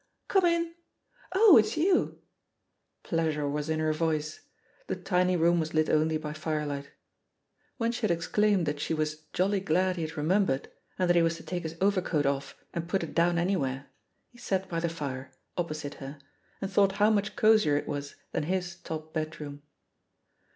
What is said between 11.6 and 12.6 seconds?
his overcoat off